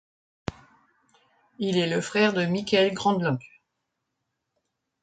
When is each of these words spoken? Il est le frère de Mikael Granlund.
Il 1.59 1.77
est 1.77 1.85
le 1.85 2.01
frère 2.01 2.33
de 2.33 2.43
Mikael 2.43 2.91
Granlund. 2.91 3.37